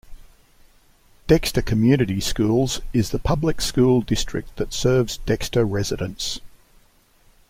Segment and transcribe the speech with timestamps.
[1.27, 6.41] "Dexter Community Schools" is the public school district that serves Dexter residents.